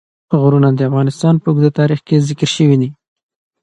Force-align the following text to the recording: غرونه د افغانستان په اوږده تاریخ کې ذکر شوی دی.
غرونه 0.41 0.69
د 0.73 0.79
افغانستان 0.89 1.35
په 1.41 1.47
اوږده 1.49 1.69
تاریخ 1.79 1.99
کې 2.07 2.23
ذکر 2.27 2.49
شوی 2.55 2.75
دی. 2.81 2.89